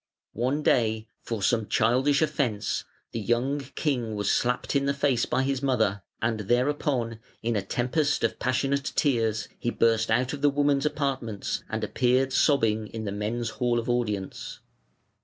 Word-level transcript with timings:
One 0.33 0.63
day, 0.63 1.09
for 1.21 1.43
some 1.43 1.67
childish 1.67 2.23
offence, 2.23 2.85
the 3.11 3.19
young 3.19 3.59
king 3.75 4.15
was 4.15 4.31
slapped 4.31 4.75
in 4.75 4.87
the 4.87 4.95
face 4.95 5.27
by 5.27 5.43
his 5.43 5.61
mother, 5.61 6.01
and 6.23 6.39
thereupon, 6.39 7.19
in 7.43 7.55
a 7.55 7.61
tempest 7.61 8.23
of 8.23 8.39
passionate 8.39 8.93
tears, 8.95 9.47
he 9.59 9.69
burst 9.69 10.09
out 10.09 10.33
of 10.33 10.41
the 10.41 10.49
women's 10.49 10.87
apartments 10.87 11.63
and 11.69 11.83
appeared 11.83 12.33
sobbing 12.33 12.87
in 12.87 13.05
the 13.05 13.11
men's 13.11 13.51
hall 13.61 13.77
of 13.77 13.87
audience. 13.87 14.61